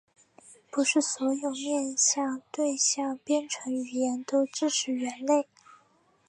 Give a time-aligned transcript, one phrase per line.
[0.71, 5.47] 不是所有面向对象编程语言都支持元类。